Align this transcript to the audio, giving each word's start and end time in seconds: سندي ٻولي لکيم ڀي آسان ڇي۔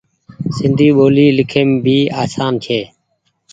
سندي 0.57 0.87
ٻولي 0.97 1.27
لکيم 1.37 1.69
ڀي 1.85 1.99
آسان 2.23 2.53
ڇي۔ 2.63 2.79